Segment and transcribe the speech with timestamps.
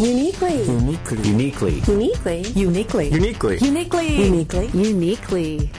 [0.00, 0.62] Uniquely.
[0.62, 1.18] Uniquely.
[1.24, 1.82] Uniquely.
[1.88, 2.42] Uniquely.
[2.54, 3.08] Uniquely.
[3.08, 3.58] Uniquely.
[3.58, 4.14] Uniquely.
[4.14, 4.66] Uniquely.
[4.68, 5.70] Uniquely.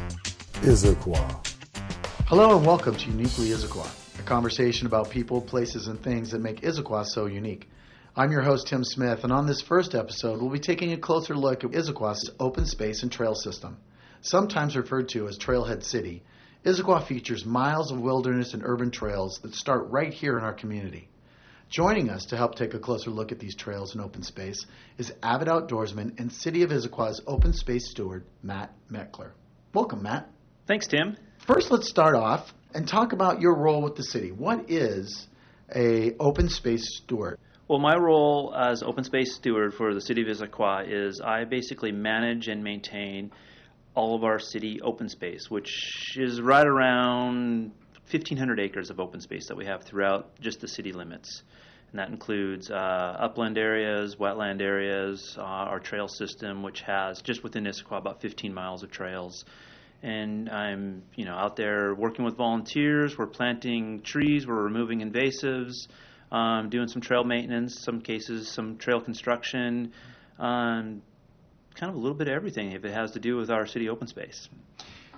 [0.56, 1.48] Issaquah.
[2.26, 6.60] Hello and welcome to Uniquely Issaquah, a conversation about people, places, and things that make
[6.60, 7.70] Issaquah so unique.
[8.14, 11.34] I'm your host, Tim Smith, and on this first episode, we'll be taking a closer
[11.34, 13.78] look at Issaquah's open space and trail system.
[14.20, 16.24] Sometimes referred to as Trailhead City,
[16.66, 21.09] Issaquah features miles of wilderness and urban trails that start right here in our community.
[21.70, 24.66] Joining us to help take a closer look at these trails and open space
[24.98, 29.34] is avid outdoorsman and City of Issaquah's open space steward, Matt Meckler.
[29.76, 30.28] Welcome, Matt.
[30.66, 31.16] Thanks, Tim.
[31.46, 34.32] First, let's start off and talk about your role with the city.
[34.32, 35.28] What is
[35.74, 37.40] a open space steward?
[37.68, 41.92] Well, my role as open space steward for the city of Issaquah is I basically
[41.92, 43.32] manage and maintain
[43.94, 47.74] all of our city open space, which is right around
[48.12, 51.44] 1,500 acres of open space that we have throughout just the city limits.
[51.92, 57.44] And that includes uh, upland areas, wetland areas, uh, our trail system, which has just
[57.44, 59.44] within Issaquah about 15 miles of trails.
[60.02, 63.18] And I'm, you know, out there working with volunteers.
[63.18, 64.48] We're planting trees.
[64.48, 65.88] We're removing invasives.
[66.32, 67.82] Um, doing some trail maintenance.
[67.84, 69.94] Some cases, some trail construction.
[70.38, 71.02] Um,
[71.76, 73.90] kind of a little bit of everything if it has to do with our city
[73.90, 74.48] open space.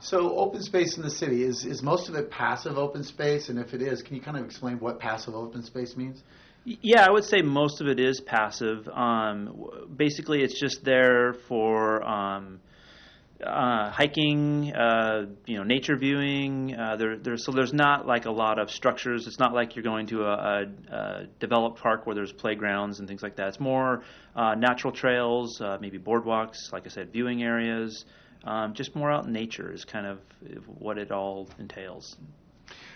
[0.01, 3.59] So, open space in the city is is most of it passive open space, and
[3.59, 6.23] if it is, can you kind of explain what passive open space means?
[6.63, 8.87] Yeah, I would say most of it is passive.
[8.87, 12.61] Um, basically, it's just there for um,
[13.45, 16.75] uh, hiking, uh, you know, nature viewing.
[16.75, 19.27] Uh, there, there's so there's not like a lot of structures.
[19.27, 23.07] It's not like you're going to a, a, a developed park where there's playgrounds and
[23.07, 23.49] things like that.
[23.49, 24.03] It's more
[24.35, 28.05] uh, natural trails, uh, maybe boardwalks, like I said, viewing areas.
[28.43, 30.19] Um, just more out in nature is kind of
[30.79, 32.15] what it all entails.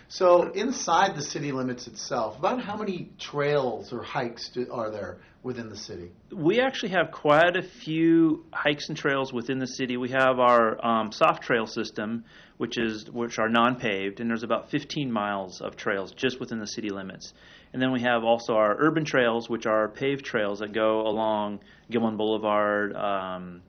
[0.07, 5.17] So, inside the city limits itself, about how many trails or hikes do, are there
[5.41, 6.11] within the city?
[6.31, 9.97] We actually have quite a few hikes and trails within the city.
[9.97, 12.25] We have our um, soft trail system,
[12.57, 16.67] which is which are non-paved, and there's about 15 miles of trails just within the
[16.67, 17.33] city limits.
[17.73, 21.61] And then we have also our urban trails, which are paved trails that go along
[21.89, 23.61] Gilman Boulevard, um,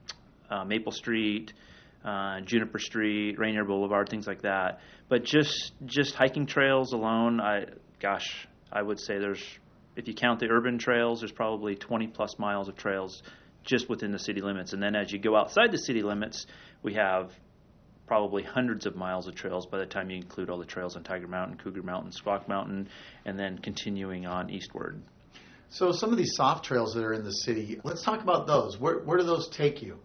[0.49, 1.53] uh, Maple Street,
[2.03, 4.79] uh, Juniper Street, Rainier Boulevard, things like that.
[5.09, 7.65] But just just hiking trails alone, I
[7.99, 9.43] gosh, I would say there's
[9.95, 13.23] if you count the urban trails, there's probably 20 plus miles of trails
[13.63, 14.73] just within the city limits.
[14.73, 16.45] And then as you go outside the city limits,
[16.83, 17.31] we have
[18.05, 21.03] probably hundreds of miles of trails by the time you include all the trails on
[21.03, 22.87] Tiger Mountain, Cougar Mountain, Squak Mountain,
[23.25, 25.01] and then continuing on eastward.
[25.69, 28.79] So, some of these soft trails that are in the city, let's talk about those.
[28.79, 29.99] Where, where do those take you?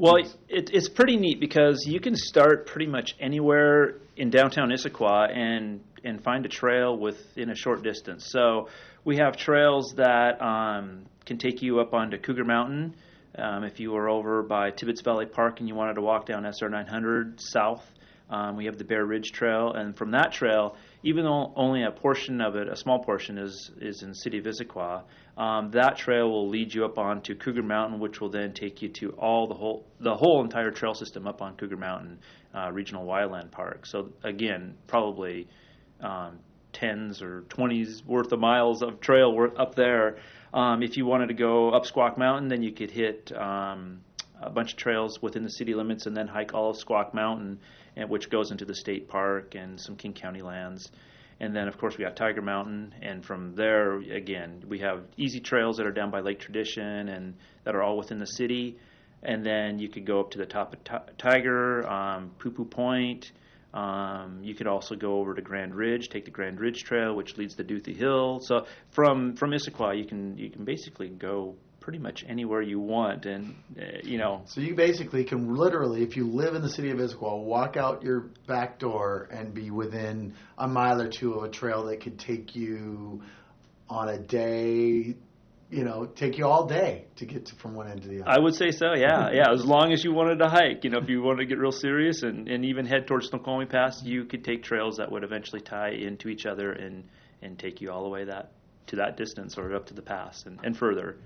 [0.00, 0.14] Well,
[0.48, 5.80] it, it's pretty neat because you can start pretty much anywhere in downtown Issaquah and
[6.04, 8.28] and find a trail within a short distance.
[8.30, 8.68] So
[9.04, 12.94] we have trails that um, can take you up onto Cougar Mountain.
[13.36, 16.44] Um, if you were over by Tibbetts Valley Park and you wanted to walk down
[16.44, 17.84] SR 900 south,
[18.30, 21.90] um, we have the Bear Ridge Trail, and from that trail, even though only a
[21.90, 25.02] portion of it, a small portion, is is in city of Issaquah,
[25.36, 28.88] um, that trail will lead you up onto Cougar Mountain, which will then take you
[28.88, 32.18] to all the whole the whole entire trail system up on Cougar Mountain
[32.54, 33.86] uh, Regional Wildland Park.
[33.86, 35.46] So again, probably
[36.00, 36.38] um,
[36.72, 40.18] tens or twenties worth of miles of trail up there.
[40.52, 44.00] Um, if you wanted to go up Squak Mountain, then you could hit um,
[44.40, 47.60] a bunch of trails within the city limits and then hike all of Squak Mountain,
[47.96, 50.90] and, which goes into the state park and some King County lands.
[51.40, 55.38] And then, of course, we got Tiger Mountain, and from there, again, we have easy
[55.38, 57.34] trails that are down by Lake Tradition and
[57.64, 58.76] that are all within the city.
[59.22, 62.64] And then you could go up to the top of T- Tiger, um, Poo Poo
[62.64, 63.30] Point.
[63.74, 67.36] Um, you could also go over to Grand Ridge, take the Grand Ridge Trail, which
[67.36, 68.40] leads to Duthie Hill.
[68.40, 71.56] So from from Issaquah, you can you can basically go
[71.88, 74.42] pretty much anywhere you want, and uh, you know.
[74.44, 78.02] So you basically can literally, if you live in the city of Issaquah, walk out
[78.02, 82.18] your back door and be within a mile or two of a trail that could
[82.18, 83.22] take you
[83.88, 85.16] on a day.
[85.70, 88.30] You know, take you all day to get to, from one end to the other.
[88.32, 89.50] I would say so, yeah, yeah.
[89.50, 91.72] As long as you wanted to hike, you know, if you wanted to get real
[91.72, 95.62] serious and, and even head towards Snoqualmie Pass, you could take trails that would eventually
[95.62, 97.04] tie into each other and
[97.40, 98.50] and take you all the way that
[98.88, 101.16] to that distance or up to the pass and, and further.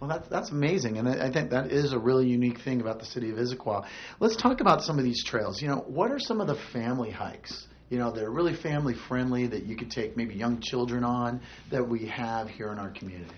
[0.00, 3.04] Well, that's that's amazing, and I, think that is a really unique thing about the
[3.04, 3.84] city of Issaquah.
[4.18, 5.60] Let's talk about some of these trails.
[5.60, 7.66] You know, what are some of the family hikes?
[7.90, 11.42] You know, that are really family friendly that you could take maybe young children on
[11.70, 13.34] that we have here in our community.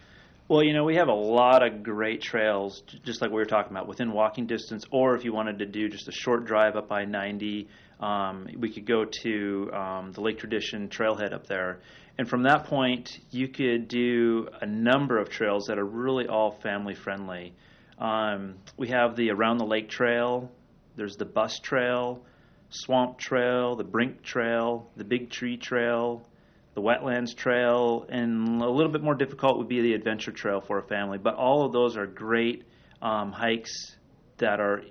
[0.47, 3.73] Well, you know, we have a lot of great trails, just like we were talking
[3.73, 6.93] about, within walking distance, or if you wanted to do just a short drive up
[6.93, 7.69] I 90,
[8.03, 11.81] um, we could go to um, the Lake Tradition trailhead up there.
[12.19, 16.51] And from that point, you could do a number of trails that are really all
[16.51, 17.55] family friendly.
[17.99, 20.51] Um, we have the Around the Lake Trail,
[20.97, 22.25] there's the Bus Trail,
[22.71, 26.27] Swamp Trail, the Brink Trail, the Big Tree Trail,
[26.75, 30.79] the Wetlands Trail, and a little bit more difficult would be the Adventure Trail for
[30.79, 31.19] a family.
[31.19, 32.65] But all of those are great
[33.01, 33.97] um, hikes
[34.39, 34.83] that are,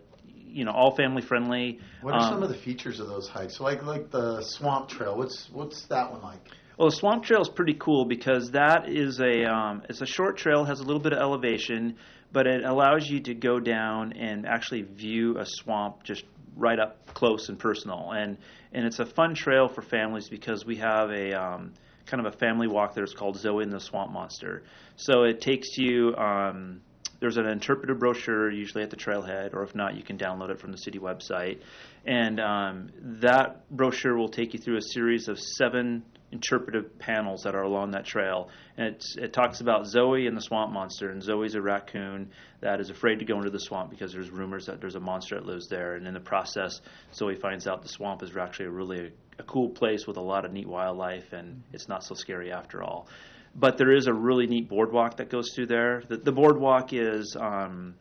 [0.52, 1.80] you know, all family friendly.
[2.02, 3.58] What are Um, some of the features of those hikes?
[3.58, 5.18] So like like the Swamp Trail.
[5.18, 6.40] What's what's that one like?
[6.78, 10.38] Well, the swamp trail is pretty cool because that is a um, it's a short
[10.38, 11.98] trail, has a little bit of elevation,
[12.32, 16.24] but it allows you to go down and actually view a swamp just
[16.56, 18.12] right up close and personal.
[18.14, 18.38] And
[18.74, 21.74] and it's a fun trail for families because we have a um,
[22.08, 23.04] kind of a family walk there.
[23.04, 24.64] It's called Zoe and the Swamp Monster.
[24.96, 26.16] So it takes you.
[26.16, 26.82] Um,
[27.22, 30.60] there's an interpretive brochure usually at the trailhead, or if not, you can download it
[30.60, 31.62] from the city website.
[32.04, 32.90] And um,
[33.22, 37.92] that brochure will take you through a series of seven interpretive panels that are along
[37.92, 38.50] that trail.
[38.76, 41.12] And it's, it talks about Zoe and the swamp monster.
[41.12, 42.32] And Zoe's a raccoon
[42.62, 45.36] that is afraid to go into the swamp because there's rumors that there's a monster
[45.36, 45.94] that lives there.
[45.94, 46.82] And in the process,
[47.14, 50.22] Zoe finds out the swamp is actually a really a, a cool place with a
[50.22, 53.08] lot of neat wildlife, and it's not so scary after all.
[53.54, 56.04] But there is a really neat boardwalk that goes through there.
[56.08, 57.96] The, the boardwalk is um,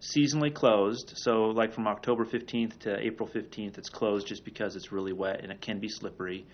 [0.00, 1.14] seasonally closed.
[1.16, 5.40] So, like from October 15th to April 15th, it's closed just because it's really wet
[5.42, 6.46] and it can be slippery.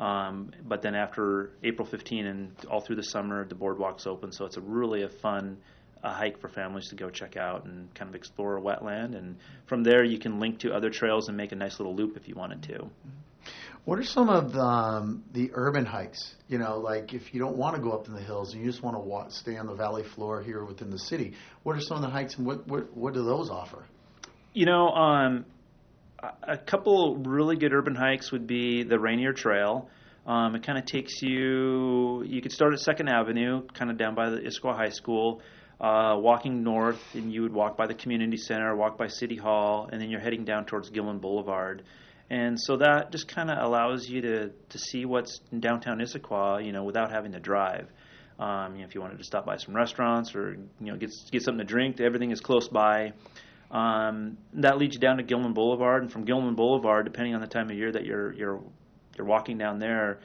[0.00, 4.32] Um, but then after April 15 and all through the summer, the boardwalk's open.
[4.32, 5.58] So it's a really a fun
[6.02, 9.16] uh, hike for families to go check out and kind of explore a wetland.
[9.16, 9.36] And
[9.66, 12.28] from there, you can link to other trails and make a nice little loop if
[12.28, 12.90] you wanted to.
[13.84, 16.36] What are some of the, um, the urban hikes?
[16.48, 18.70] You know, like if you don't want to go up in the hills and you
[18.70, 21.34] just want to walk, stay on the valley floor here within the city,
[21.64, 23.84] what are some of the hikes and what, what, what do those offer?
[24.52, 25.46] You know, um,
[26.42, 29.88] a- couple really good urban hikes would be the Rainier Trail.
[30.26, 32.22] Um, it kind of takes you.
[32.22, 35.42] You could start at Second Avenue, kind of down by the Issaquah High School,
[35.80, 39.88] uh, walking north, and you would walk by the community center, walk by City Hall,
[39.90, 41.82] and then you're heading down towards Gilman Boulevard.
[42.32, 46.64] And so that just kind of allows you to to see what's in downtown Issaquah,
[46.64, 47.88] you know, without having to drive.
[48.38, 51.10] Um, you know, if you wanted to stop by some restaurants or you know get
[51.30, 53.12] get something to drink, everything is close by.
[53.70, 57.46] Um, that leads you down to Gilman Boulevard, and from Gilman Boulevard, depending on the
[57.46, 58.62] time of year that you're you're
[59.14, 60.20] you're walking down there,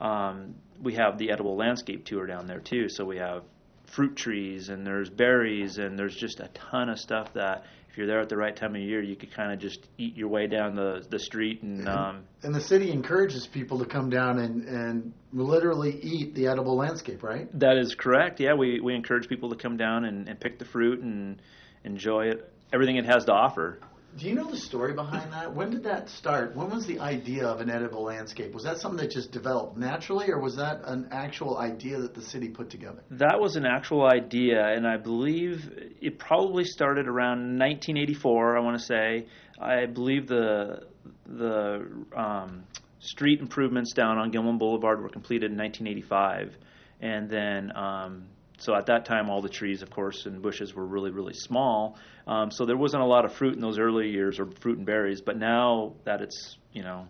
[0.00, 2.88] um, we have the edible landscape tour down there too.
[2.88, 3.44] So we have
[3.92, 8.06] fruit trees, and there's berries, and there's just a ton of stuff that if you're
[8.06, 10.46] there at the right time of year, you could kind of just eat your way
[10.46, 11.86] down the the street and.
[11.86, 16.74] Um, And the city encourages people to come down and, and literally eat the edible
[16.74, 17.46] landscape, right?
[17.58, 18.40] That is correct.
[18.40, 21.40] Yeah, we, we encourage people to come down and, and pick the fruit and
[21.84, 23.78] enjoy it, everything it has to offer.
[24.18, 25.54] Do you know the story behind that?
[25.54, 26.54] When did that start?
[26.54, 28.52] When was the idea of an edible landscape?
[28.52, 32.20] Was that something that just developed naturally, or was that an actual idea that the
[32.20, 33.02] city put together?
[33.10, 35.70] That was an actual idea, and I believe
[36.00, 38.56] it probably started around 1984.
[38.56, 39.26] I want to say.
[39.58, 40.86] I believe the
[41.26, 42.64] the um,
[42.98, 46.54] street improvements down on Gilman Boulevard were completed in 1985,
[47.00, 48.26] and then um,
[48.62, 51.98] so at that time all the trees, of course, and bushes were really really small.
[52.26, 54.86] Um, so there wasn't a lot of fruit in those early years, or fruit and
[54.86, 55.20] berries.
[55.20, 57.08] But now that it's you know,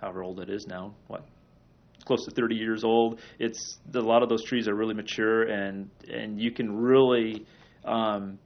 [0.00, 1.24] however old it is now, what
[2.04, 3.20] close to 30 years old.
[3.38, 7.46] It's a lot of those trees are really mature, and and you can really
[7.84, 8.38] um,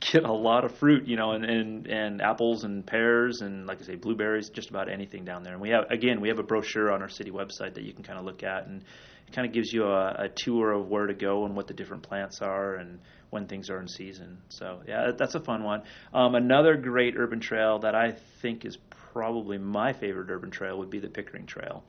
[0.00, 3.80] get a lot of fruit, you know, and, and and apples and pears and like
[3.82, 5.52] I say, blueberries, just about anything down there.
[5.52, 8.04] And we have again, we have a brochure on our city website that you can
[8.04, 8.82] kind of look at, and
[9.26, 11.74] it kind of gives you a, a tour of where to go and what the
[11.74, 13.00] different plants are and
[13.30, 14.38] when things are in season.
[14.48, 15.82] So yeah, that's a fun one.
[16.14, 18.78] Um, another great urban trail that I think is
[19.12, 21.84] probably my favorite urban trail would be the Pickering Trail.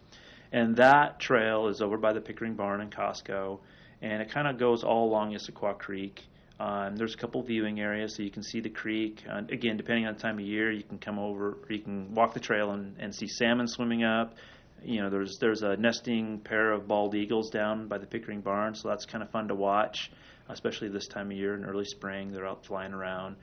[0.52, 3.60] And that trail is over by the Pickering Barn and Costco,
[4.02, 6.28] and it kind of goes all along Issaquah Creek.
[6.60, 9.24] Um, there's a couple viewing areas, so you can see the creek.
[9.30, 12.14] Uh, again, depending on the time of year, you can come over, or you can
[12.14, 14.36] walk the trail and, and see salmon swimming up.
[14.84, 18.76] You know, there's there's a nesting pair of bald eagles down by the Pickering Barn,
[18.76, 20.12] so that's kind of fun to watch,
[20.50, 22.32] especially this time of year in early spring.
[22.32, 23.38] They're out flying around.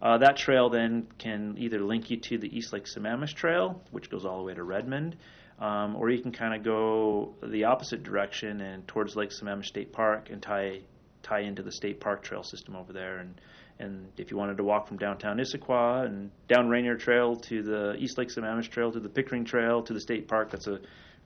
[0.00, 4.10] Uh, that trail then can either link you to the East Lake Sammamish Trail, which
[4.10, 5.16] goes all the way to Redmond,
[5.60, 9.92] um, or you can kind of go the opposite direction and towards Lake Sammamish State
[9.92, 10.80] Park and tie
[11.22, 13.18] tie into the state park trail system over there.
[13.18, 13.40] And
[13.78, 17.94] and if you wanted to walk from downtown Issaquah and down Rainier Trail to the
[17.96, 20.78] East Lake Sammamish Trail to the Pickering Trail to the state park, that's a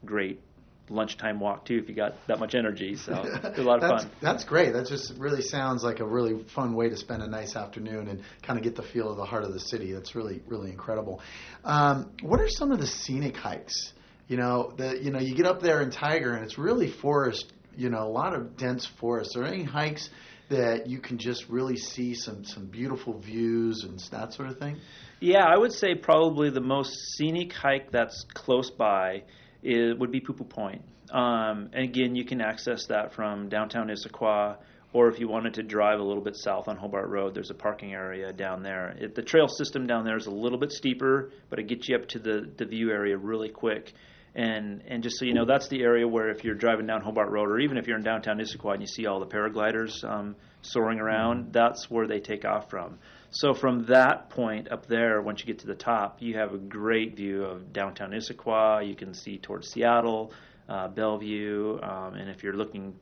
[0.04, 0.40] great
[0.88, 2.96] lunchtime walk too if you got that much energy.
[2.96, 4.12] So it's a lot of that's, fun.
[4.20, 4.72] That's great.
[4.72, 8.22] That just really sounds like a really fun way to spend a nice afternoon and
[8.42, 9.92] kind of get the feel of the heart of the city.
[9.92, 11.20] That's really really incredible.
[11.64, 13.92] Um, what are some of the scenic hikes?
[14.28, 17.52] You know, the you know you get up there in Tiger and it's really forest.
[17.76, 19.36] You know, a lot of dense forest.
[19.36, 20.08] Are there any hikes
[20.48, 24.78] that you can just really see some some beautiful views and that sort of thing?
[25.20, 29.22] Yeah, I would say probably the most scenic hike that's close by
[29.62, 30.82] is, would be Poo Point.
[31.10, 34.56] Um, and again, you can access that from downtown Issaquah,
[34.92, 37.54] or if you wanted to drive a little bit south on Hobart Road, there's a
[37.54, 38.96] parking area down there.
[38.98, 41.96] It, the trail system down there is a little bit steeper, but it gets you
[41.96, 43.92] up to the, the view area really quick.
[44.36, 47.30] And and just so you know, that's the area where if you're driving down Hobart
[47.30, 50.36] Road, or even if you're in downtown Issaquah and you see all the paragliders um,
[50.60, 52.98] soaring around, that's where they take off from.
[53.30, 56.58] So from that point up there, once you get to the top, you have a
[56.58, 58.86] great view of downtown Issaquah.
[58.86, 60.34] You can see towards Seattle,
[60.68, 62.94] uh, Bellevue, um, and if you're looking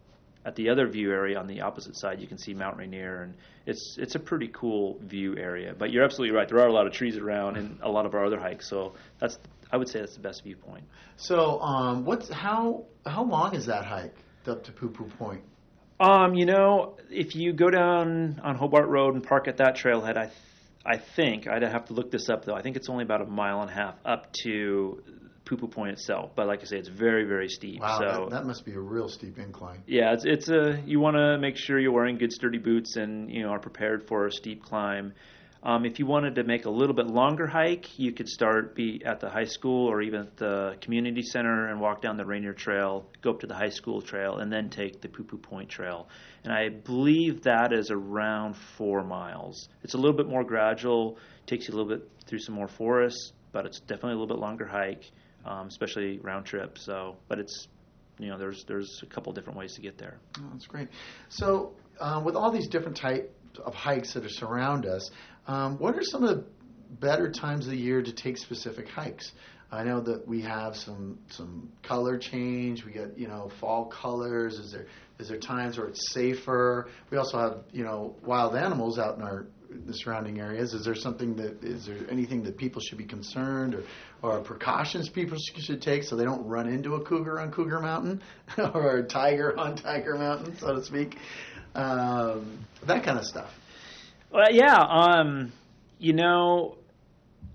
[0.46, 3.34] at the other view area on the opposite side, you can see Mount Rainier, and
[3.66, 5.74] it's it's a pretty cool view area.
[5.76, 8.14] But you're absolutely right; there are a lot of trees around, and a lot of
[8.14, 8.68] our other hikes.
[8.68, 9.38] So that's
[9.74, 10.84] I would say that's the best viewpoint.
[11.16, 14.14] So, um, what's how how long is that hike
[14.46, 15.42] up to Poo Poo Point?
[15.98, 20.16] Um, you know, if you go down on Hobart Road and park at that trailhead,
[20.16, 20.38] I th-
[20.86, 22.54] I think I'd have to look this up though.
[22.54, 25.02] I think it's only about a mile and a half up to
[25.44, 26.30] Poo Poo Point itself.
[26.36, 27.80] But like I say, it's very very steep.
[27.80, 29.82] Wow, so that, that must be a real steep incline.
[29.88, 33.28] yeah, it's it's a you want to make sure you're wearing good sturdy boots and
[33.28, 35.14] you know are prepared for a steep climb.
[35.64, 39.02] Um, if you wanted to make a little bit longer hike, you could start be
[39.02, 42.52] at the high school or even at the community center and walk down the Rainier
[42.52, 45.70] Trail, go up to the high school trail, and then take the Poo Poo Point
[45.70, 46.06] Trail.
[46.44, 49.70] And I believe that is around four miles.
[49.82, 51.16] It's a little bit more gradual,
[51.46, 54.40] takes you a little bit through some more forests, but it's definitely a little bit
[54.40, 55.10] longer hike,
[55.46, 56.76] um, especially round trip.
[56.76, 57.68] So, but it's
[58.18, 60.18] you know there's there's a couple different ways to get there.
[60.38, 60.88] Oh, that's great.
[61.30, 65.10] So, uh, with all these different types of hikes that are surround us,
[65.46, 66.44] um, what are some of the
[67.00, 69.32] better times of the year to take specific hikes?
[69.70, 72.84] I know that we have some some color change.
[72.84, 74.58] We get you know fall colors.
[74.58, 74.86] Is there
[75.18, 76.88] is there times where it's safer?
[77.10, 79.46] We also have you know wild animals out in our
[79.86, 80.74] the surrounding areas.
[80.74, 83.84] Is there something that is there anything that people should be concerned or
[84.22, 88.22] or precautions people should take so they don't run into a cougar on Cougar Mountain
[88.58, 91.18] or a tiger on Tiger Mountain, so to speak?
[91.74, 93.52] Um, that kind of stuff.
[94.30, 94.78] Well, yeah.
[94.78, 95.52] Um,
[95.98, 96.76] you know,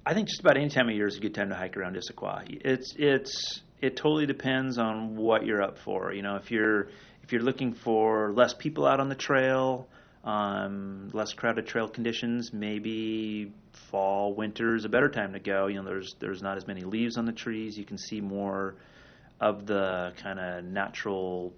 [0.05, 1.95] I think just about any time of year is a good time to hike around
[1.95, 2.43] Issaquah.
[2.65, 6.13] It's it's it totally depends on what you're up for.
[6.13, 6.89] You know, if you're
[7.23, 9.87] if you're looking for less people out on the trail,
[10.23, 13.51] um, less crowded trail conditions, maybe
[13.89, 15.67] fall, winter is a better time to go.
[15.67, 17.77] You know, there's there's not as many leaves on the trees.
[17.77, 18.75] You can see more
[19.39, 21.53] of the kind of natural,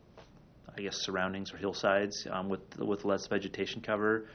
[0.77, 4.27] I guess, surroundings or hillsides um, with with less vegetation cover.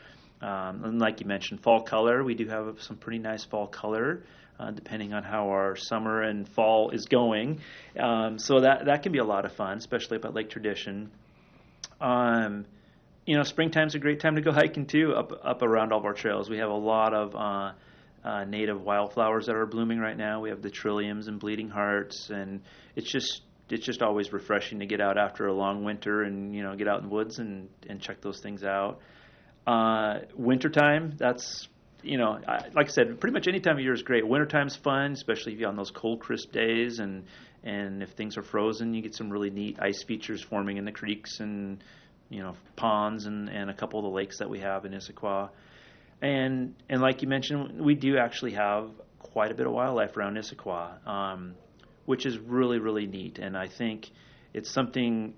[0.42, 2.22] Um, and like you mentioned, fall color.
[2.22, 4.24] We do have some pretty nice fall color,
[4.58, 7.60] uh, depending on how our summer and fall is going.
[7.98, 11.10] Um, so that that can be a lot of fun, especially up at Lake Tradition.
[12.00, 12.66] Um,
[13.26, 16.04] you know, springtime's a great time to go hiking too, up up around all of
[16.04, 16.48] our trails.
[16.48, 17.72] We have a lot of uh,
[18.24, 20.40] uh, native wildflowers that are blooming right now.
[20.40, 22.62] We have the trilliums and bleeding hearts, and
[22.94, 26.62] it's just it's just always refreshing to get out after a long winter and you
[26.62, 29.00] know get out in the woods and and check those things out.
[29.66, 31.68] Uh, wintertime, that's
[32.02, 34.26] you know, I, like I said, pretty much any time of year is great.
[34.26, 37.24] Wintertime's fun, especially if you're on those cold, crisp days, and
[37.64, 40.92] and if things are frozen, you get some really neat ice features forming in the
[40.92, 41.82] creeks and
[42.28, 45.50] you know ponds and and a couple of the lakes that we have in Issaquah.
[46.22, 50.36] And and like you mentioned, we do actually have quite a bit of wildlife around
[50.36, 51.54] Issaquah, um,
[52.06, 53.38] which is really really neat.
[53.38, 54.10] And I think
[54.54, 55.34] it's something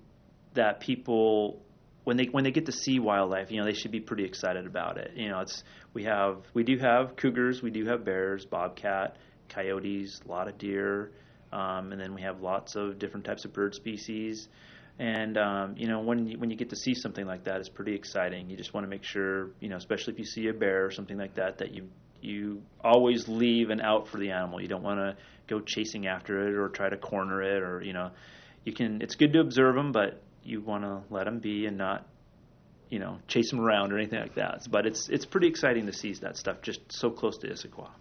[0.53, 1.61] that people
[2.03, 4.65] when they when they get to see wildlife, you know, they should be pretty excited
[4.65, 5.11] about it.
[5.15, 9.17] You know, it's we have we do have cougars, we do have bears, bobcat,
[9.49, 11.11] coyotes, a lot of deer,
[11.51, 14.47] um, and then we have lots of different types of bird species.
[14.99, 17.69] And um, you know, when you, when you get to see something like that, it's
[17.69, 18.49] pretty exciting.
[18.49, 20.91] You just want to make sure, you know, especially if you see a bear or
[20.91, 21.87] something like that, that you
[22.21, 24.61] you always leave an out for the animal.
[24.61, 25.15] You don't want to
[25.47, 28.11] go chasing after it or try to corner it or you know,
[28.65, 29.01] you can.
[29.01, 32.05] It's good to observe them, but you want to let them be and not
[32.89, 34.67] you know chase them around or anything like that.
[34.69, 37.91] But it's it's pretty exciting to see that stuff just so close to Issaquah.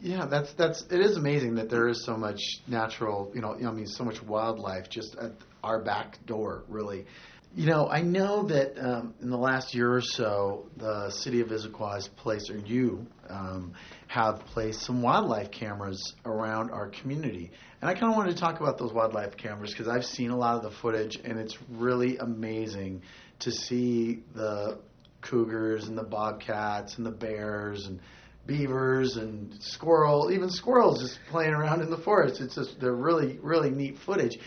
[0.00, 3.72] Yeah, that's that's it is amazing that there is so much natural, you know, I
[3.72, 7.06] mean, so much wildlife just at our back door, really.
[7.54, 11.48] You know, I know that um, in the last year or so, the city of
[11.48, 13.72] Issaquah has placed, or you um,
[14.06, 17.50] have placed some wildlife cameras around our community.
[17.80, 20.36] And I kind of wanted to talk about those wildlife cameras because I've seen a
[20.36, 23.02] lot of the footage, and it's really amazing
[23.40, 24.78] to see the
[25.20, 28.00] cougars and the bobcats and the bears and
[28.46, 32.40] beavers and squirrel, even squirrels just playing around in the forest.
[32.40, 34.38] It's just they're really really neat footage.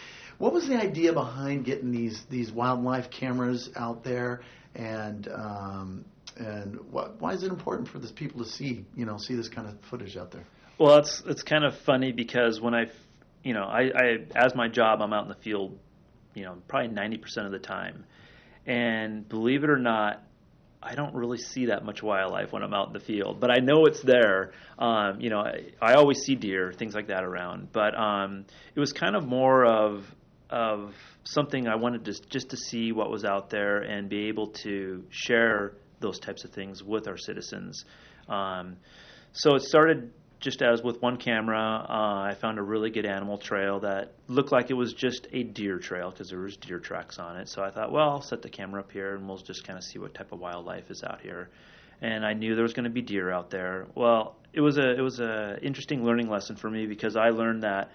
[0.42, 4.42] What was the idea behind getting these these wildlife cameras out there,
[4.74, 6.04] and um,
[6.36, 9.50] and what, why is it important for this people to see you know see this
[9.50, 10.44] kind of footage out there?
[10.80, 12.86] Well, it's it's kind of funny because when I,
[13.44, 15.78] you know, I, I as my job, I'm out in the field,
[16.34, 18.04] you know, probably ninety percent of the time,
[18.66, 20.24] and believe it or not,
[20.82, 23.60] I don't really see that much wildlife when I'm out in the field, but I
[23.60, 24.54] know it's there.
[24.80, 27.72] Um, you know, I, I, always see deer, things like that around.
[27.72, 30.04] But um, it was kind of more of
[30.52, 30.94] of
[31.24, 35.04] something I wanted to just to see what was out there and be able to
[35.10, 37.86] share those types of things with our citizens.
[38.28, 38.78] Um,
[39.34, 41.86] so it started just as with one camera.
[41.88, 45.44] Uh, I found a really good animal trail that looked like it was just a
[45.44, 47.48] deer trail because there was deer tracks on it.
[47.48, 49.86] So I thought, well, I'll set the camera up here and we'll just kind of
[49.86, 51.50] see what type of wildlife is out here.
[52.02, 53.86] And I knew there was going to be deer out there.
[53.96, 57.62] Well, it was a it was a interesting learning lesson for me because I learned
[57.62, 57.92] that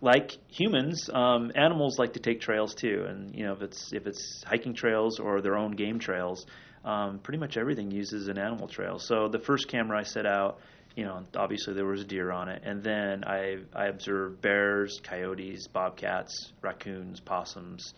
[0.00, 4.06] like humans, um, animals like to take trails too, and you know if it's if
[4.06, 6.46] it's hiking trails or their own game trails,
[6.84, 8.98] um, pretty much everything uses an animal trail.
[8.98, 10.60] So the first camera I set out,
[10.94, 15.00] you know, obviously there was a deer on it, and then I I observed bears,
[15.02, 17.92] coyotes, bobcats, raccoons, possums,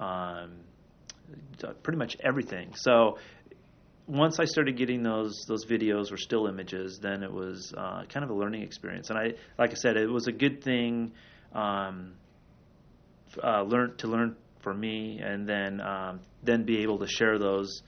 [0.00, 0.52] um,
[1.82, 2.74] pretty much everything.
[2.76, 3.18] So
[4.06, 8.24] once I started getting those those videos or still images, then it was uh, kind
[8.24, 9.10] of a learning experience.
[9.10, 11.12] And I, like I said, it was a good thing
[11.54, 12.14] um,
[13.42, 17.82] uh, learn to learn for me, and then um, then be able to share those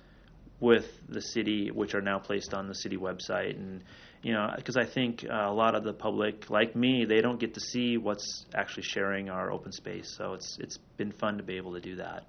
[0.61, 3.83] with the city, which are now placed on the city website, and
[4.23, 7.39] you know, because I think uh, a lot of the public, like me, they don't
[7.39, 10.15] get to see what's actually sharing our open space.
[10.17, 12.25] So it's it's been fun to be able to do that.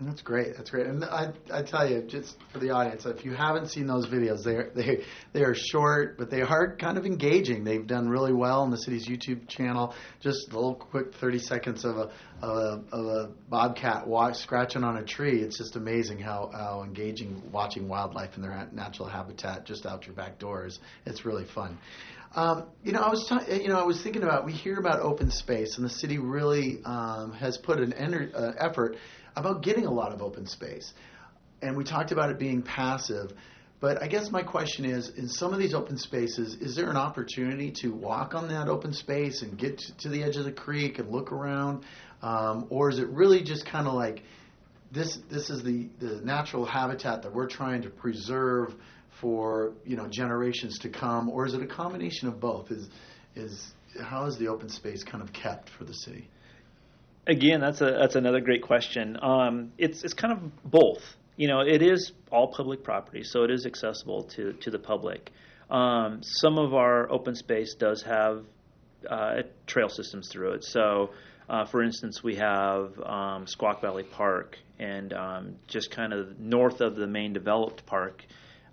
[0.00, 0.56] That's great.
[0.56, 0.86] That's great.
[0.88, 4.42] And I, I tell you, just for the audience, if you haven't seen those videos,
[4.42, 7.62] they are, they they are short, but they are kind of engaging.
[7.62, 9.94] They've done really well on the city's YouTube channel.
[10.20, 12.10] Just a little quick 30 seconds of a
[12.42, 14.04] of a, of a bobcat
[14.36, 15.40] scratching on a tree.
[15.40, 20.16] It's just amazing how, how engaging watching wildlife in their natural habitat just out your
[20.16, 20.80] back doors.
[21.06, 21.78] It's really fun.
[22.34, 25.30] Um, you know, I was you know I was thinking about we hear about open
[25.30, 28.96] space, and the city really um, has put an ener- uh, effort
[29.36, 30.92] about getting a lot of open space.
[31.62, 33.32] And we talked about it being passive.
[33.80, 36.96] But I guess my question is in some of these open spaces, is there an
[36.96, 40.98] opportunity to walk on that open space and get to the edge of the creek
[40.98, 41.84] and look around?
[42.22, 44.22] Um, or is it really just kind of like
[44.90, 48.74] this, this is the, the natural habitat that we're trying to preserve
[49.20, 51.28] for you know generations to come?
[51.28, 52.70] Or is it a combination of both?
[52.70, 52.88] Is,
[53.34, 56.28] is, how is the open space kind of kept for the city?
[57.26, 59.18] Again, that's a that's another great question.
[59.22, 61.02] Um, it's it's kind of both.
[61.36, 65.30] You know, it is all public property, so it is accessible to to the public.
[65.70, 68.44] Um, some of our open space does have
[69.08, 70.64] uh, trail systems through it.
[70.64, 71.10] So,
[71.48, 76.80] uh, for instance, we have um, Squak Valley Park, and um, just kind of north
[76.80, 78.22] of the main developed park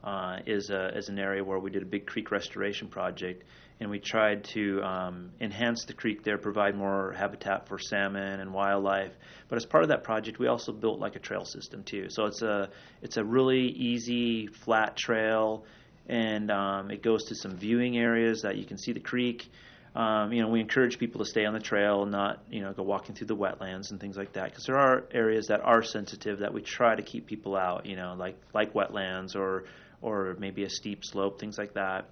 [0.03, 3.43] uh, is a, is an area where we did a big creek restoration project
[3.81, 8.53] and we tried to um, enhance the creek there, provide more habitat for salmon and
[8.53, 9.11] wildlife.
[9.49, 12.05] But as part of that project, we also built like a trail system too.
[12.09, 12.69] So it's a
[13.01, 15.65] it's a really easy flat trail,
[16.07, 19.49] and um, it goes to some viewing areas that you can see the creek.
[19.95, 22.71] Um, you know, we encourage people to stay on the trail and not, you know,
[22.71, 25.81] go walking through the wetlands and things like that because there are areas that are
[25.81, 27.87] sensitive that we try to keep people out.
[27.87, 29.63] You know, like like wetlands or
[30.03, 32.11] or maybe a steep slope, things like that.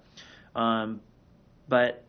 [0.56, 1.00] Um,
[1.70, 2.04] but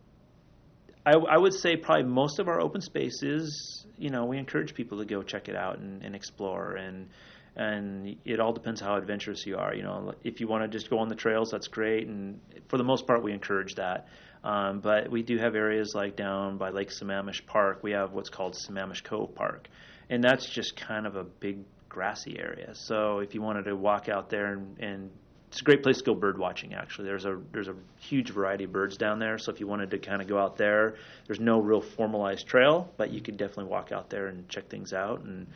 [1.05, 4.97] I, I, would say probably most of our open spaces, you know, we encourage people
[4.97, 7.07] to go check it out and, and explore, and
[7.55, 9.75] and it all depends how adventurous you are.
[9.75, 12.77] You know, if you want to just go on the trails, that's great, and for
[12.77, 14.07] the most part, we encourage that.
[14.43, 17.83] Um, but we do have areas like down by Lake Sammamish Park.
[17.83, 19.67] We have what's called Sammamish Cove Park,
[20.09, 22.73] and that's just kind of a big grassy area.
[22.73, 25.11] So if you wanted to walk out there and, and
[25.51, 26.73] it's a great place to go bird watching.
[26.73, 29.37] Actually, there's a there's a huge variety of birds down there.
[29.37, 30.95] So if you wanted to kind of go out there,
[31.27, 34.93] there's no real formalized trail, but you could definitely walk out there and check things
[34.93, 35.23] out.
[35.25, 35.47] And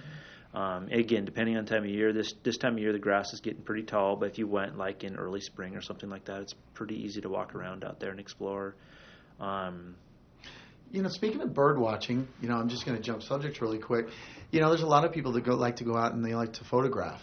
[0.53, 3.39] um, again, depending on time of year, this this time of year the grass is
[3.39, 4.17] getting pretty tall.
[4.17, 7.21] But if you went like in early spring or something like that, it's pretty easy
[7.21, 8.75] to walk around out there and explore.
[9.39, 9.95] Um,
[10.91, 13.79] you know, speaking of bird watching, you know, I'm just going to jump subject really
[13.79, 14.07] quick.
[14.51, 16.35] You know, there's a lot of people that go like to go out and they
[16.35, 17.21] like to photograph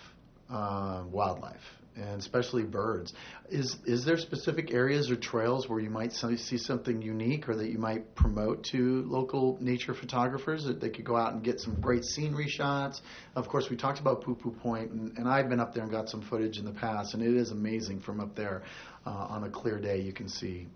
[0.50, 1.60] uh, wildlife
[1.96, 3.12] and especially birds.
[3.50, 7.68] Is is there specific areas or trails where you might see something unique, or that
[7.68, 11.80] you might promote to local nature photographers that they could go out and get some
[11.80, 13.02] great scenery shots?
[13.34, 15.92] Of course, we talked about Poo Poo Point, and, and I've been up there and
[15.92, 18.62] got some footage in the past, and it is amazing from up there.
[19.04, 20.68] Uh, on a clear day, you can see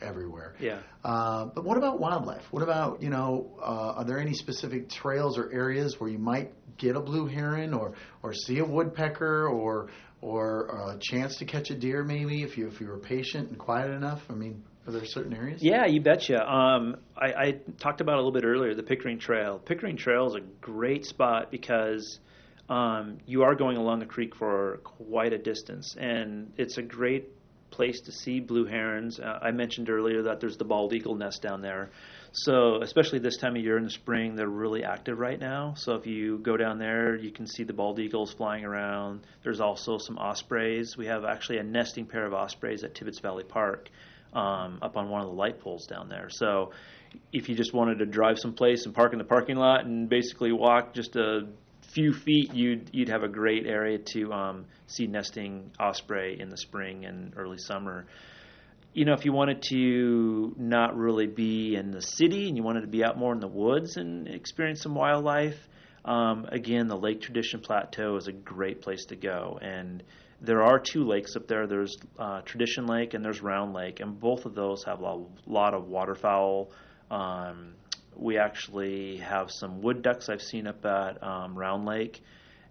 [0.00, 0.54] everywhere.
[0.60, 0.80] Yeah.
[1.04, 2.44] Uh, but what about wildlife?
[2.50, 3.50] What about you know?
[3.60, 7.74] Uh, are there any specific trails or areas where you might get a blue heron
[7.74, 12.56] or or see a woodpecker or or a chance to catch a deer maybe if
[12.56, 14.22] you if you were patient and quiet enough?
[14.30, 15.62] I mean, are there certain areas?
[15.62, 16.42] Yeah, you betcha.
[16.42, 19.58] Um, I, I talked about a little bit earlier the Pickering Trail.
[19.58, 22.18] Pickering Trail is a great spot because
[22.68, 27.28] um, you are going along the creek for quite a distance, and it's a great
[27.74, 29.20] place to see blue herons.
[29.20, 31.90] Uh, I mentioned earlier that there's the bald eagle nest down there.
[32.32, 35.74] So, especially this time of year in the spring, they're really active right now.
[35.76, 39.20] So, if you go down there, you can see the bald eagles flying around.
[39.42, 40.96] There's also some ospreys.
[40.96, 43.88] We have actually a nesting pair of ospreys at Tibbetts Valley Park
[44.32, 46.28] um, up on one of the light poles down there.
[46.30, 46.72] So,
[47.32, 50.52] if you just wanted to drive someplace and park in the parking lot and basically
[50.52, 51.46] walk just a
[51.94, 56.56] few feet, you'd you'd have a great area to um, see nesting osprey in the
[56.56, 58.06] spring and early summer
[58.94, 62.82] you know, if you wanted to not really be in the city and you wanted
[62.82, 65.56] to be out more in the woods and experience some wildlife,
[66.04, 69.58] um, again, the Lake Tradition Plateau is a great place to go.
[69.60, 70.02] And
[70.40, 71.66] there are two lakes up there.
[71.66, 75.74] There's uh, Tradition Lake and there's Round Lake, and both of those have a lot
[75.74, 76.70] of waterfowl.
[77.10, 77.74] Um,
[78.16, 82.22] we actually have some wood ducks I've seen up at um, Round Lake,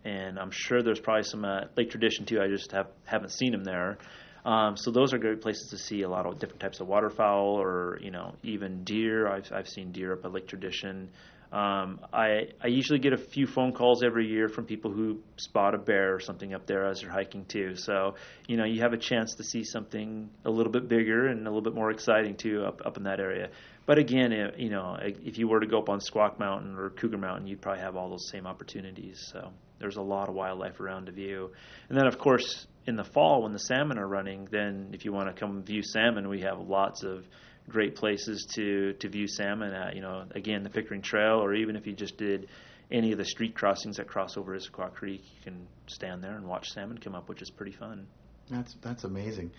[0.03, 2.41] and I'm sure there's probably some at Lake Tradition too.
[2.41, 3.97] I just have haven't seen them there.
[4.45, 7.62] Um, so those are great places to see a lot of different types of waterfowl,
[7.62, 9.27] or you know, even deer.
[9.27, 11.10] I've I've seen deer up at Lake Tradition.
[11.54, 15.76] Um, I I usually get a few phone calls every year from people who spot
[15.76, 17.76] a bear or something up there as they're hiking too.
[17.76, 18.16] So
[18.48, 21.50] you know, you have a chance to see something a little bit bigger and a
[21.52, 23.50] little bit more exciting too up up in that area.
[23.86, 26.89] But again, it, you know, if you were to go up on Squak Mountain or
[26.89, 29.24] Cougar Mountain, you'd probably have all those same opportunities.
[29.32, 31.52] So there's a lot of wildlife around to view.
[31.89, 35.12] And then, of course, in the fall when the salmon are running, then if you
[35.12, 37.28] want to come view salmon, we have lots of
[37.69, 39.95] great places to to view salmon at.
[39.95, 42.47] You know, again, the Pickering Trail, or even if you just did
[42.91, 46.47] any of the street crossings that cross over Issaquah Creek, you can stand there and
[46.47, 48.08] watch salmon come up, which is pretty fun.
[48.49, 49.52] That's that's amazing.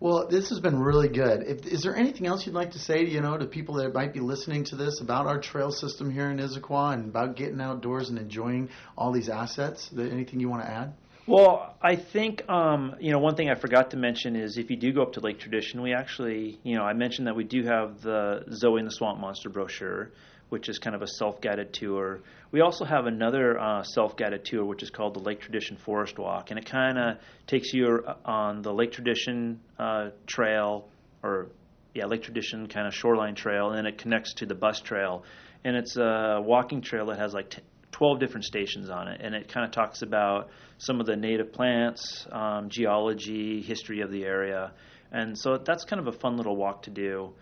[0.00, 1.42] Well, this has been really good.
[1.42, 4.12] If, is there anything else you'd like to say, you know, to people that might
[4.12, 8.08] be listening to this about our trail system here in Issaquah and about getting outdoors
[8.08, 9.90] and enjoying all these assets?
[9.98, 10.94] Anything you want to add?
[11.28, 14.78] Well, I think um, you know one thing I forgot to mention is if you
[14.78, 17.64] do go up to Lake Tradition, we actually you know I mentioned that we do
[17.64, 20.10] have the Zoe and the Swamp Monster brochure,
[20.48, 22.20] which is kind of a self-guided tour.
[22.50, 26.48] We also have another uh, self-guided tour, which is called the Lake Tradition Forest Walk,
[26.48, 30.88] and it kind of takes you uh, on the Lake Tradition uh, Trail,
[31.22, 31.48] or
[31.92, 35.24] yeah, Lake Tradition kind of shoreline trail, and then it connects to the bus trail,
[35.62, 37.60] and it's a walking trail that has like t-
[37.92, 41.52] 12 different stations on it, and it kind of talks about some of the native
[41.52, 44.72] plants, um, geology, history of the area,
[45.10, 47.32] and so that's kind of a fun little walk to do.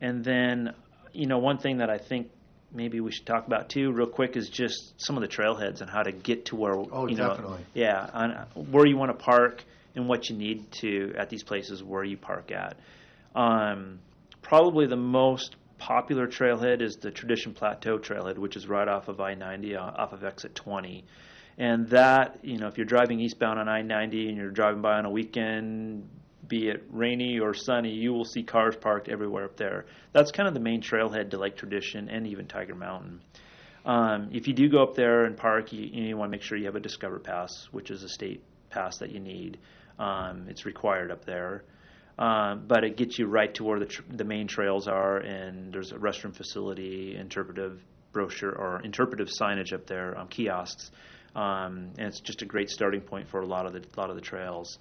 [0.00, 0.74] And then,
[1.12, 2.30] you know, one thing that I think
[2.72, 5.90] maybe we should talk about too, real quick, is just some of the trailheads and
[5.90, 7.60] how to get to where oh, you definitely.
[7.74, 8.30] yeah, on
[8.70, 9.62] where you want to park
[9.94, 12.76] and what you need to at these places where you park at.
[13.34, 13.98] Um,
[14.42, 19.20] probably the most popular trailhead is the Tradition Plateau Trailhead, which is right off of
[19.20, 21.04] I-90, uh, off of exit 20.
[21.58, 25.06] And that, you know, if you're driving eastbound on I-90 and you're driving by on
[25.06, 26.08] a weekend,
[26.46, 29.86] be it rainy or sunny, you will see cars parked everywhere up there.
[30.12, 33.20] That's kind of the main trailhead to Lake Tradition and even Tiger Mountain.
[33.84, 36.58] Um, if you do go up there and park, you, you want to make sure
[36.58, 39.58] you have a Discover Pass, which is a state pass that you need.
[39.98, 41.64] Um, it's required up there.
[42.20, 45.72] Um, but it gets you right to where the, tr- the main trails are, and
[45.72, 47.80] there's a restroom facility, interpretive
[48.12, 50.90] brochure or interpretive signage up there, um, kiosks,
[51.34, 54.16] um, and it's just a great starting point for a lot of the lot of
[54.16, 54.78] the trails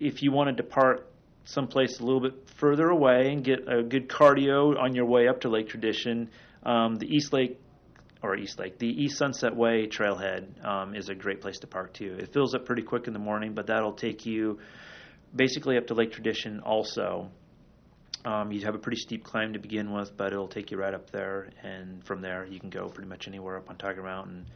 [0.00, 1.10] if you want to depart
[1.44, 5.42] someplace a little bit further away and get a good cardio on your way up
[5.42, 6.30] to Lake Tradition,
[6.64, 7.60] um, the East Lake
[8.22, 11.92] or East Lake, the East Sunset Way trailhead um, is a great place to park
[11.92, 12.16] too.
[12.18, 14.60] It fills up pretty quick in the morning, but that'll take you
[15.34, 17.30] basically up to Lake Tradition also.
[18.24, 20.94] Um, you have a pretty steep climb to begin with, but it'll take you right
[20.94, 24.46] up there, and from there you can go pretty much anywhere up on Tiger Mountain.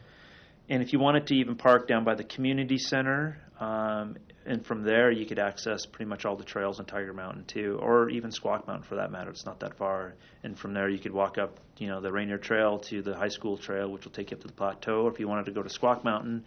[0.69, 4.83] And if you wanted to even park down by the community center, um, and from
[4.83, 8.31] there you could access pretty much all the trails on Tiger Mountain too, or even
[8.31, 9.29] Squak Mountain for that matter.
[9.29, 10.15] It's not that far.
[10.43, 13.29] And from there you could walk up, you know, the Rainier Trail to the high
[13.29, 15.03] school trail, which will take you up to the plateau.
[15.03, 16.45] Or if you wanted to go to Squak Mountain,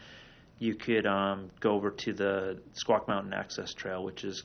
[0.59, 4.45] you could um, go over to the Squak Mountain Access Trail, which is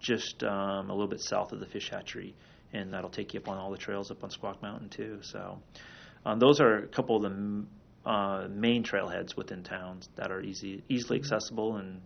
[0.00, 2.34] just um, a little bit south of the fish hatchery,
[2.72, 5.18] and that'll take you up on all the trails up on Squak Mountain too.
[5.22, 5.60] So
[6.24, 7.68] um, those are a couple of the m-
[8.06, 12.00] uh, main trailheads within towns that are easy, easily accessible and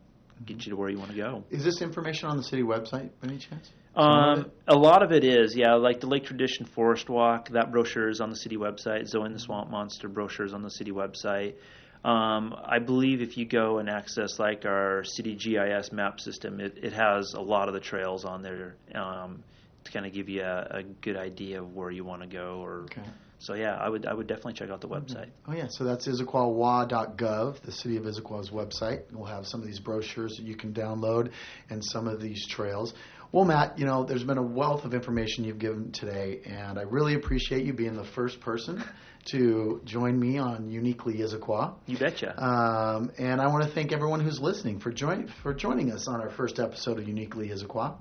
[0.45, 1.45] get you to where you want to go.
[1.51, 3.71] Is this information on the city website by any chance?
[3.95, 7.51] Um, a lot of it is, yeah, like the Lake Tradition Forest Walk.
[7.51, 9.07] That brochure is on the city website.
[9.07, 11.57] Zoe and the Swamp Monster brochure is on the city website.
[12.05, 16.79] Um, I believe if you go and access like our city GIS map system, it,
[16.83, 19.45] it has a lot of the trails on there um,
[19.85, 22.61] to kind of give you a, a good idea of where you want to go.
[22.61, 23.03] Or Okay.
[23.43, 25.31] So, yeah, I would I would definitely check out the website.
[25.49, 29.03] Oh yeah, so that's issaquahwa.gov, the city of Issaquah's website.
[29.11, 31.33] We'll have some of these brochures that you can download
[31.69, 32.95] and some of these trails.
[33.33, 36.83] Well, Matt, you know, there's been a wealth of information you've given today, and I
[36.83, 38.85] really appreciate you being the first person
[39.33, 41.75] to join me on Uniquely Issaquah.
[41.87, 42.41] You betcha.
[42.41, 46.21] Um, and I want to thank everyone who's listening for joining for joining us on
[46.21, 47.97] our first episode of Uniquely Issaquah.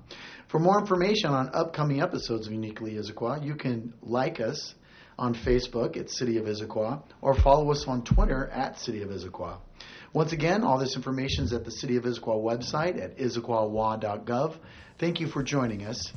[0.48, 4.74] For more information on upcoming episodes of Uniquely Issaquah, you can like us
[5.18, 9.58] on Facebook at City of Issaquah or follow us on Twitter at City of Issaquah.
[10.12, 14.56] Once again, all this information is at the City of Issaquah website at issaquahwa.gov.
[14.98, 16.12] Thank you for joining us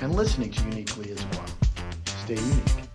[0.00, 1.50] and listening to Uniquely Issaquah.
[2.24, 2.89] Stay unique.